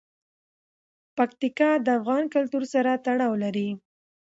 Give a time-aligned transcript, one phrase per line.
[1.17, 3.69] پکتیکا د افغان کلتور سره تړاو لري.